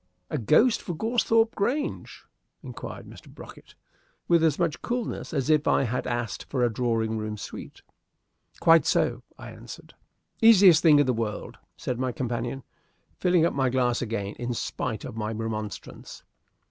"A 0.31 0.39
ghost 0.39 0.81
for 0.81 0.95
Goresthorpe 0.95 1.53
Grange?" 1.53 2.25
inquired 2.63 3.05
Mr. 3.05 3.27
Brocket 3.27 3.75
with 4.27 4.43
as 4.43 4.57
much 4.57 4.81
coolness 4.81 5.31
as 5.31 5.47
if 5.47 5.67
I 5.67 5.83
had 5.83 6.07
asked 6.07 6.45
for 6.49 6.63
a 6.63 6.73
drawing 6.73 7.19
room 7.19 7.37
suite. 7.37 7.83
"Quite 8.59 8.87
so," 8.87 9.21
I 9.37 9.51
answered. 9.51 9.93
"Easiest 10.41 10.81
thing 10.81 10.97
in 10.97 11.05
the 11.05 11.13
world," 11.13 11.59
said 11.77 11.99
my 11.99 12.11
companion, 12.11 12.63
filling 13.19 13.45
up 13.45 13.53
my 13.53 13.69
glass 13.69 14.01
again 14.01 14.33
in 14.39 14.55
spite 14.55 15.05
of 15.05 15.15
my 15.15 15.31
remonstrance. 15.33 16.23